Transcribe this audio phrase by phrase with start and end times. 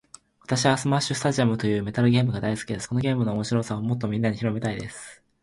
[0.41, 2.87] 私はスマッシュスタジアムというメダルゲームが大好きです。
[2.89, 5.21] このゲームの面白さをもっとみんなに広めたいです。